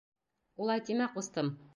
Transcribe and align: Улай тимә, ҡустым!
Улай 0.63 0.81
тимә, 0.87 1.09
ҡустым! 1.17 1.53